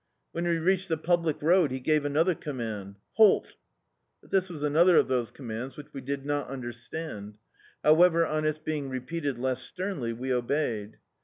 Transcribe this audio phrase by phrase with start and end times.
[0.31, 3.55] When we reached the public road, he gave another command— "Halt!"
[4.19, 7.37] But this was another of those commands which we did not understand.
[7.83, 10.97] However, ca its being repeated less sternly we obeyed.